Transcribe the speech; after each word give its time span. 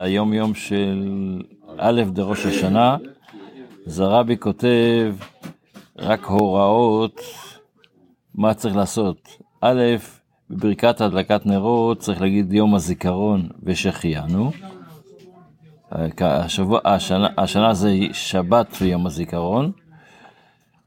היום 0.00 0.32
יום 0.32 0.54
של 0.54 1.02
א' 1.78 2.02
דראש 2.12 2.46
השנה, 2.46 2.96
זרבי 3.86 4.36
כותב 4.38 5.14
רק 5.98 6.24
הוראות 6.24 7.20
מה 8.34 8.54
צריך 8.54 8.76
לעשות. 8.76 9.28
א', 9.60 9.82
בברכת 10.50 11.00
הדלקת 11.00 11.46
נרות 11.46 11.98
צריך 11.98 12.20
להגיד 12.20 12.52
יום 12.52 12.74
הזיכרון 12.74 13.48
ושהחיינו. 13.62 14.50
השבוע, 16.20 16.80
השנה, 16.84 17.28
השנה 17.38 17.74
זה 17.74 17.92
שבת 18.12 18.76
ויום 18.80 19.06
הזיכרון. 19.06 19.72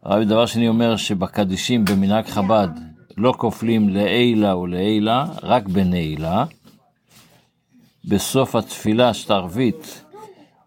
הרבי 0.04 0.26
דבר 0.26 0.46
שני 0.46 0.68
אומר 0.68 0.96
שבקדישים 0.96 1.86
במנהג 1.86 2.26
חב"ד 2.26 2.70
לא 3.18 3.34
כופלים 3.38 3.90
לעילה 3.90 4.58
ולעילה, 4.58 5.26
רק 5.44 5.68
בנעילה. 5.68 6.46
בסוף 8.06 8.56
התפילה 8.56 9.14
שתערבית 9.14 10.04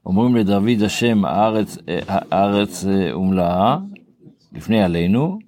אומרים 0.06 0.36
לדוד 0.36 0.82
השם 0.84 1.24
הארץ, 1.24 1.78
הארץ 2.08 2.84
ומלאה, 3.16 3.78
לפני 4.52 4.82
עלינו. 4.82 5.38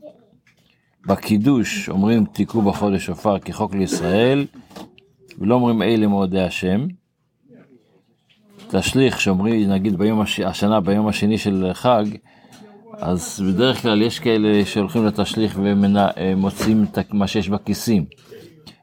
בקידוש 1.06 1.88
אומרים 1.88 2.24
תיקו 2.24 2.62
בחודש 2.62 3.06
שופר 3.06 3.38
כחוק 3.38 3.74
לישראל, 3.74 4.46
ולא 5.38 5.54
אומרים 5.54 5.82
אלה 5.82 6.06
מועדי 6.06 6.40
השם. 6.40 6.86
תשליך 8.70 9.20
שאומרים 9.20 9.70
נגיד 9.70 9.98
ביום 9.98 10.20
הש... 10.20 10.40
השנה 10.40 10.80
ביום 10.80 11.08
השני 11.08 11.38
של 11.38 11.70
חג, 11.72 12.04
אז 12.92 13.44
בדרך 13.48 13.82
כלל 13.82 14.02
יש 14.02 14.18
כאלה 14.18 14.64
שהולכים 14.64 15.06
לתשליך 15.06 15.58
ומוצאים 15.62 16.84
את 16.84 17.12
מה 17.12 17.26
שיש 17.26 17.48
בכיסים. 17.48 18.04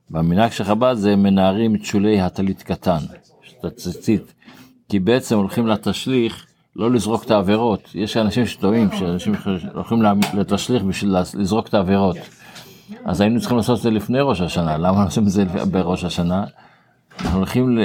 במנהג 0.10 0.52
של 0.52 0.64
חב"ד 0.64 0.94
זה 0.94 1.16
מנערים 1.16 1.76
את 1.76 1.86
שולי 1.86 2.22
הטלית 2.22 2.64
קטן, 2.64 3.00
את 3.66 3.82
כי 4.90 5.00
בעצם 5.00 5.38
הולכים 5.38 5.68
לתשליך 5.68 6.46
לא 6.76 6.92
לזרוק 6.92 7.24
את 7.24 7.32
העבירות, 7.32 7.90
יש 7.96 8.18
אנשים 8.18 8.46
שטועים, 8.46 8.90
שאנשים 9.00 9.36
הולכים 9.74 10.02
לתשליך 10.34 10.84
בשביל 10.84 11.16
לזרוק 11.34 11.68
את 11.68 11.74
העבירות. 11.74 12.18
אז 13.06 13.22
היינו 13.22 13.40
צריכים 13.40 13.58
לעשות 13.58 13.78
את 13.78 13.84
זה 13.84 13.92
לפני 13.92 14.22
ראש 14.22 14.42
השנה, 14.42 14.78
למה 14.78 15.04
עושים 15.04 15.24
את 15.24 15.30
זה 15.30 15.46
בראש 15.46 16.04
השנה? 16.04 16.46
אנחנו 17.20 17.38
הולכים 17.38 17.78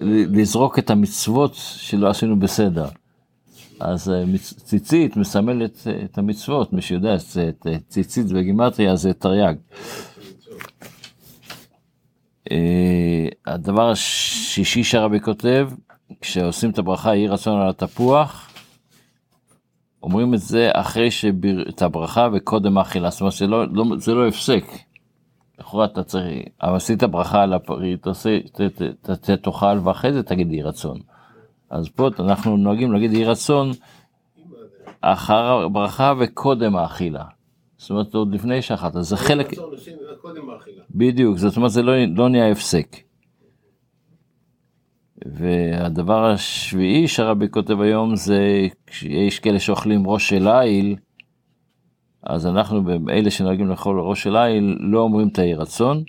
לזרוק 0.00 0.78
את 0.78 0.90
המצוות 0.90 1.54
שלא 1.54 2.08
עשינו 2.08 2.38
בסדר. 2.38 2.86
אז 3.80 4.12
ציצית 4.40 5.16
מסמלת 5.16 5.86
את 6.04 6.18
המצוות, 6.18 6.72
מי 6.72 6.82
שיודע, 6.82 7.16
ציצית 7.88 8.32
בגימטריה 8.32 8.96
זה 8.96 9.12
תרי"ג. 9.12 9.54
הדבר 13.46 13.90
השישי 13.90 14.84
שהרבי 14.84 15.20
כותב, 15.20 15.70
כשעושים 16.20 16.70
את 16.70 16.78
הברכה 16.78 17.14
יהי 17.14 17.28
רצון 17.28 17.60
על 17.60 17.68
התפוח, 17.68 18.50
אומרים 20.02 20.34
את 20.34 20.38
זה 20.38 20.70
אחרי 20.74 21.10
שאת 21.10 21.82
הברכה 21.82 22.28
וקודם 22.32 22.78
האכילה, 22.78 23.10
זאת 23.10 23.20
אומרת 23.20 23.34
זה 23.34 23.46
לא, 23.46 23.66
לא, 23.72 23.84
זה 23.96 24.14
לא 24.14 24.28
הפסק. 24.28 24.64
לכאורה 25.58 25.84
אתה 25.84 26.02
צריך, 26.02 26.48
אבל 26.62 26.76
עשית 26.76 27.02
ברכה 27.02 27.42
על 27.42 27.52
הפרי, 27.52 27.96
תאכל 29.42 29.78
ואחרי 29.84 30.12
זה 30.12 30.22
תגיד 30.22 30.52
יהי 30.52 30.62
רצון. 30.62 30.98
אז 31.70 31.88
פה 31.88 32.08
אנחנו 32.18 32.56
נוהגים 32.56 32.92
להגיד 32.92 33.12
יהי 33.12 33.24
רצון 33.24 33.70
אחר 35.00 35.64
הברכה 35.64 36.12
וקודם 36.18 36.76
האכילה. 36.76 37.24
זאת 37.80 37.90
אומרת 37.90 38.14
עוד 38.14 38.34
לפני 38.34 38.62
שאכלת, 38.62 38.92
זה 39.00 39.16
חלק, 39.16 39.46
בדיוק, 40.90 41.36
זאת 41.36 41.56
אומרת 41.56 41.70
זה 41.70 41.82
לא, 41.82 41.92
לא 42.16 42.28
נהיה 42.28 42.50
הפסק. 42.50 42.96
והדבר 45.26 46.24
השביעי 46.24 47.08
שהרבי 47.08 47.46
כותב 47.50 47.80
היום 47.80 48.16
זה 48.16 48.66
כשיש 48.86 49.38
כאלה 49.38 49.58
שאוכלים 49.58 50.06
ראש 50.06 50.28
של 50.28 50.48
איל, 50.48 50.96
אז 52.22 52.46
אנחנו 52.46 52.82
אלה 53.10 53.30
שנוהגים 53.30 53.68
לאכול 53.68 54.00
ראש 54.00 54.22
של 54.22 54.36
איל 54.36 54.76
לא 54.80 55.00
אומרים 55.00 55.28
את 55.28 55.38
היהי 55.38 55.54
רצון. 55.54 56.02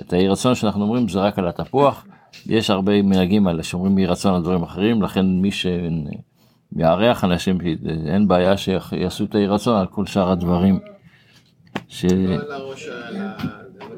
את 0.00 0.12
היהי 0.12 0.28
רצון 0.28 0.54
שאנחנו 0.54 0.82
אומרים 0.82 1.08
זה 1.08 1.20
רק 1.20 1.38
על 1.38 1.48
התפוח. 1.48 2.06
יש 2.46 2.70
הרבה 2.70 3.02
מנהגים 3.02 3.46
האלה 3.46 3.62
שאומרים 3.62 3.98
יהי 3.98 4.06
רצון 4.06 4.34
על 4.34 4.42
דברים 4.42 4.62
אחרים, 4.62 5.02
לכן 5.02 5.26
מי 5.26 5.50
שמארח 5.50 7.24
אנשים, 7.24 7.58
אין 8.06 8.28
בעיה 8.28 8.56
שיעשו 8.56 9.24
את 9.24 9.34
היהי 9.34 9.46
רצון 9.46 9.76
על 9.76 9.86
כל 9.86 10.06
שאר 10.06 10.30
הדברים. 10.30 10.95
ש... 11.88 12.06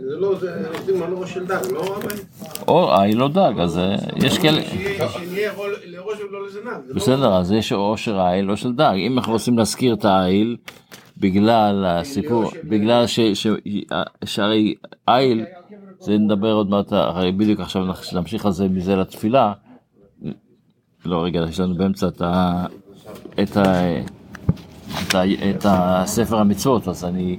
זה 0.00 0.16
לא, 0.16 0.34
זה 0.38 0.68
עובדים 0.74 1.02
על 1.02 1.12
ראש 1.12 1.34
של 1.34 1.46
דג, 1.46 1.72
לא 1.72 1.96
רבי? 1.96 2.14
או, 2.68 2.92
העיל 2.92 3.18
לא 3.18 3.28
דג, 3.28 3.52
אז 3.60 3.80
יש 4.16 4.38
כאלה... 4.38 4.62
שנהיה 4.62 5.52
לראש 5.86 6.18
ולא 6.20 6.46
לזנב. 6.46 6.94
בסדר, 6.94 7.36
אז 7.36 7.52
יש 7.52 7.72
או 7.72 7.96
של 7.96 8.14
העיל 8.14 8.50
או 8.50 8.56
של 8.56 8.72
דג. 8.72 8.94
אם 8.96 9.18
אנחנו 9.18 9.32
רוצים 9.32 9.58
להזכיר 9.58 9.94
את 9.94 10.04
העיל, 10.04 10.56
בגלל 11.16 11.84
הסיפור, 11.86 12.50
בגלל 12.64 13.04
שהרי 14.24 14.74
עיל, 15.06 15.44
זה 16.00 16.18
נדבר 16.18 16.52
עוד 16.52 16.70
מעט, 16.70 16.92
הרי 16.92 17.32
בדיוק 17.32 17.60
עכשיו 17.60 17.82
נמשיך 18.14 18.46
על 18.46 18.52
זה 18.52 18.68
מזה 18.68 18.96
לתפילה. 18.96 19.52
לא, 21.04 21.24
רגע, 21.24 21.40
יש 21.48 21.60
לנו 21.60 21.74
באמצע 21.74 22.08
את 22.08 22.20
ה... 22.20 22.64
את 23.42 23.56
ה... 23.56 23.82
את 25.50 25.66
הספר 25.68 26.36
המצוות, 26.36 26.88
אז 26.88 27.04
אני... 27.04 27.38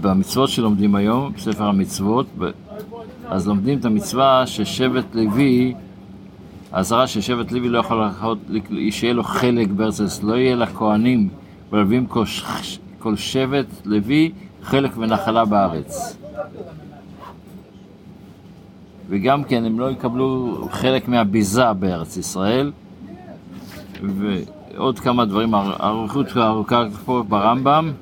במצוות 0.00 0.48
שלומדים 0.48 0.94
היום, 0.94 1.32
בספר 1.32 1.64
המצוות, 1.64 2.26
אז 3.28 3.48
לומדים 3.48 3.78
את 3.78 3.84
המצווה 3.84 4.46
ששבט 4.46 5.14
לוי, 5.14 5.74
האזהרה 6.72 7.06
ששבט 7.06 7.52
לוי 7.52 7.68
לא 7.68 7.78
יכול 7.78 8.04
לחיות, 8.06 8.38
שיהיה 8.90 9.14
לו 9.14 9.24
חלק 9.24 9.68
בארץ 9.68 10.00
ישראל, 10.00 10.30
לא 10.30 10.36
יהיה 10.36 10.56
לכהנים 10.56 11.28
ולווים 11.72 12.06
כל, 12.06 12.24
כל 12.98 13.16
שבט 13.16 13.66
לוי 13.84 14.32
חלק 14.62 14.98
ונחלה 14.98 15.44
בארץ. 15.44 16.16
וגם 19.08 19.44
כן 19.44 19.64
הם 19.64 19.80
לא 19.80 19.90
יקבלו 19.90 20.58
חלק 20.70 21.08
מהביזה 21.08 21.72
בארץ 21.72 22.16
ישראל. 22.16 22.72
ועוד 24.02 24.98
כמה 24.98 25.24
דברים, 25.24 25.54
אריכות 25.54 26.36
ארוכה 26.36 26.84
פה 27.04 27.24
ברמב"ם, 27.28 27.92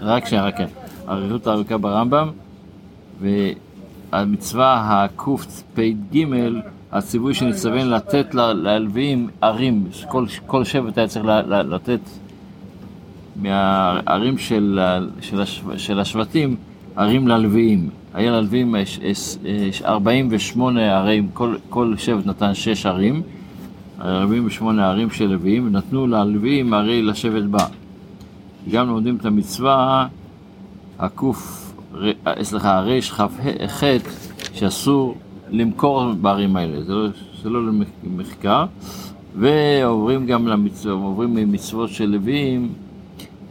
רק 0.00 0.26
שנייה, 0.26 0.44
רק 0.44 0.56
כן. 0.56 0.66
האריכות 1.06 1.46
הארוכה 1.46 1.78
ברמב"ם, 1.78 2.30
והמצווה 3.20 5.04
הקפ"ג, 5.04 6.24
הציווי 6.92 7.34
שנצטווין 7.34 7.90
לתת 7.90 8.34
ללוויים 8.34 9.28
ערים, 9.40 9.86
כל, 10.08 10.26
כל 10.46 10.64
שבט 10.64 10.98
היה 10.98 11.08
צריך 11.08 11.24
לתת 11.48 12.00
מהערים 13.36 14.38
של, 14.38 14.80
של, 15.20 15.44
של 15.76 16.00
השבטים, 16.00 16.56
ערים 16.96 17.28
ללוויים. 17.28 17.90
היה 18.14 18.30
ללוויים 18.30 18.74
48 19.84 20.96
ערים, 20.96 21.28
כל, 21.32 21.56
כל 21.68 21.94
שבט 21.96 22.26
נתן 22.26 22.54
6 22.54 22.86
ערים, 22.86 23.22
48 24.00 24.88
ערים 24.88 25.10
של 25.10 25.26
לוויים, 25.26 25.66
ונתנו 25.66 26.06
ללוויים 26.06 26.74
ערי 26.74 27.02
לשבט 27.02 27.44
בה. 27.44 27.66
גם 28.70 28.88
לומדים 28.88 29.16
את 29.16 29.24
המצווה 29.24 30.06
הקוף, 30.98 31.72
סליחה, 32.42 32.78
הרש 32.78 33.10
כ"ח, 33.10 33.82
שאסור 34.54 35.14
למכור 35.50 36.12
בערים 36.12 36.56
האלה, 36.56 36.82
זה 36.82 36.94
לא, 36.94 37.08
זה 37.42 37.50
לא 37.50 37.60
למחקר, 38.04 38.66
ועוברים 39.38 40.26
גם 40.26 40.48
למצוות, 40.48 41.02
עוברים 41.02 41.34
ממצוות 41.34 41.90
של 41.90 42.06
לוויים 42.06 42.72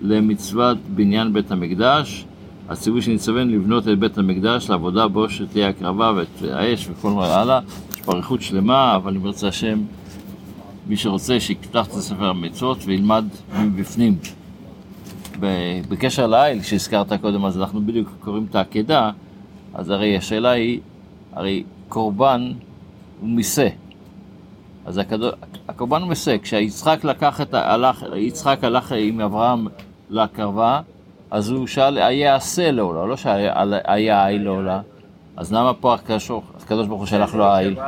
למצוות 0.01 0.77
בניין 0.95 1.33
בית 1.33 1.51
המקדש, 1.51 2.25
הציווי 2.69 3.01
שנצטווין 3.01 3.51
לבנות 3.51 3.87
את 3.87 3.99
בית 3.99 4.17
המקדש, 4.17 4.69
לעבודה 4.69 5.07
בו 5.07 5.29
שתהיה 5.29 5.69
הקרבה 5.69 6.13
ואת 6.15 6.51
האש 6.51 6.87
וכל 6.91 7.09
מה 7.09 7.25
הלאה, 7.25 7.59
יש 7.95 8.01
פה 8.01 8.11
אריכות 8.11 8.41
שלמה, 8.41 8.95
אבל 8.95 9.15
אם 9.15 9.25
ירצה 9.25 9.47
השם, 9.47 9.79
מי 10.87 10.97
שרוצה 10.97 11.39
שיפתח 11.39 11.87
את 11.87 11.93
הספר 11.93 12.25
המצוות 12.25 12.77
וילמד 12.85 13.25
מבפנים. 13.59 14.17
בקשר 15.89 16.27
לעיל 16.27 16.61
שהזכרת 16.61 17.13
קודם, 17.21 17.45
אז 17.45 17.59
אנחנו 17.59 17.81
בדיוק 17.85 18.09
קוראים 18.19 18.45
את 18.49 18.55
העקדה, 18.55 19.11
אז 19.73 19.89
הרי 19.89 20.17
השאלה 20.17 20.49
היא, 20.49 20.79
הרי 21.33 21.63
קורבן 21.89 22.51
הוא 23.21 23.29
מיסה. 23.29 23.67
אז 24.85 24.97
הקדו, 24.97 25.29
הקורבן 25.67 26.01
הוא 26.01 26.09
מיסה, 26.09 26.35
כשיצחק 26.41 27.03
לקח 27.03 27.41
את, 27.41 27.53
הלך, 27.53 28.05
יצחק 28.15 28.63
הלך 28.63 28.91
עם 28.97 29.21
אברהם 29.21 29.67
לקרבה, 30.09 30.81
אז 31.31 31.49
הוא 31.49 31.67
שאל, 31.67 31.97
היה 31.97 32.35
עשה 32.35 32.71
לעולה, 32.71 33.05
לא 33.05 33.17
שהיה 33.17 34.25
עיל 34.27 34.43
לעולה. 34.43 34.81
אז 35.37 35.53
למה 35.53 35.73
פה 35.73 35.93
הקדוש 35.93 36.87
ברוך 36.87 36.99
הוא 36.99 37.05
שלח 37.05 37.35
לו 37.35 37.45
העיל? 37.45 37.79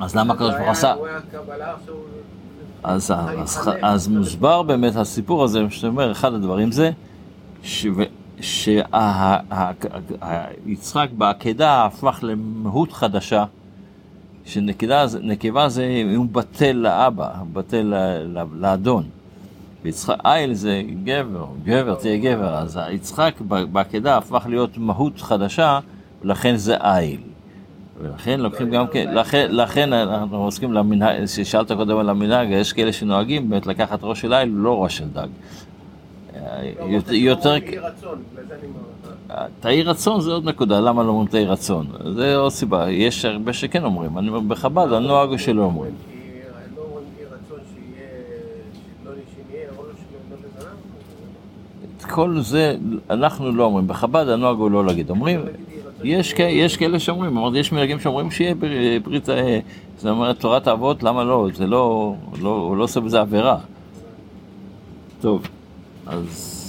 אז 0.00 0.16
למה 0.16 0.34
הקדוש 0.34 0.50
ברוך 0.50 0.62
הוא 0.64 0.70
עשה? 0.70 0.94
אז, 2.84 3.10
אז, 3.10 3.68
אז 3.82 4.08
מוסבר 4.08 4.62
באמת 4.62 4.96
הסיפור 4.96 5.44
הזה, 5.44 5.62
שאתה 5.70 5.86
אומר, 5.86 6.12
אחד 6.12 6.34
הדברים 6.34 6.72
זה. 6.72 6.90
שיצחק 8.40 8.88
בעקדה 11.18 11.84
הפך 11.84 12.18
למהות 12.22 12.92
חדשה, 12.92 13.44
שנקבה 14.44 15.68
זה 15.68 16.02
הוא 16.16 16.26
בטל 16.32 16.72
לאבא, 16.72 17.30
בטל 17.52 17.94
לאדון. 18.52 19.04
ויצחק, 19.82 20.16
איל 20.24 20.54
זה 20.54 20.82
גבר, 21.04 21.46
גבר 21.64 21.94
תהיה 21.94 22.18
גבר, 22.18 22.54
אז 22.54 22.80
יצחק 22.90 23.34
בעקדה 23.72 24.16
הפך 24.16 24.46
להיות 24.48 24.78
מהות 24.78 25.20
חדשה, 25.20 25.78
ולכן 26.22 26.56
זה 26.56 26.76
איל. 26.76 27.20
ולכן 28.02 28.40
לוקחים 28.40 28.70
גם 28.70 28.86
כן, 28.86 29.14
לכן, 29.14 29.46
לכן 29.50 29.92
אנחנו 29.92 30.44
עוסקים 30.44 30.72
למנהג, 30.72 31.24
ששאלת 31.26 31.72
קודם 31.72 31.98
על 31.98 32.08
המנהג, 32.08 32.48
יש 32.50 32.72
כאלה 32.72 32.92
שנוהגים 32.92 33.50
באמת 33.50 33.66
לקחת 33.66 33.98
ראש 34.02 34.20
של 34.20 34.34
איל, 34.34 34.48
לא 34.48 34.82
ראש 34.82 34.98
של 34.98 35.08
דג. 35.08 35.28
יותר... 37.10 37.54
תאי 39.60 39.82
רצון 39.82 40.20
זה 40.20 40.32
עוד 40.32 40.44
נקודה, 40.44 40.80
למה 40.80 41.02
לא 41.02 41.08
אומרים 41.08 41.28
תאי 41.28 41.44
רצון? 41.44 41.86
זה 42.14 42.36
עוד 42.36 42.52
סיבה, 42.52 42.90
יש 42.90 43.24
הרבה 43.24 43.52
שכן 43.52 43.84
אומרים, 43.84 44.18
אני 44.18 44.28
אומר 44.28 44.40
בחב"ד 44.40 44.92
הנוהג 44.92 45.28
הוא 45.28 45.38
שלא 45.38 45.62
אומרים. 45.62 45.92
את 51.96 52.04
כל 52.04 52.40
זה 52.40 52.76
אנחנו 53.10 53.52
לא 53.52 53.64
אומרים, 53.64 53.86
בחב"ד 53.86 54.28
הנוהג 54.28 54.56
הוא 54.56 54.70
לא 54.70 54.84
להגיד, 54.84 55.10
אומרים, 55.10 55.40
יש, 56.04 56.34
יש 56.38 56.76
כאלה 56.76 56.98
שאומרים, 56.98 57.36
אמרתי, 57.36 57.58
יש 57.58 57.72
מנהגים 57.72 58.00
שאומרים 58.00 58.30
שיהיה 58.30 58.54
ברית, 59.02 59.28
זאת 59.96 60.06
אומרת 60.06 60.40
תורת 60.40 60.66
האבות, 60.66 61.02
למה 61.02 61.24
לא? 61.24 61.48
זה 61.54 61.66
לא, 61.66 62.14
לא, 62.40 62.48
הוא 62.48 62.76
לא 62.76 62.84
עושה 62.84 63.00
בזה 63.00 63.20
עבירה. 63.20 63.58
טוב, 65.20 65.48
אז... 66.06 66.63